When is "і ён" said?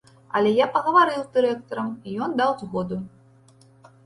2.09-2.35